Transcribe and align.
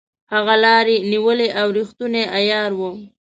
هغه 0.33 0.55
لاري 0.65 0.97
نیولې 1.11 1.47
او 1.59 1.67
ریښتونی 1.77 2.23
عیار 2.37 2.71
وو. 2.79 2.91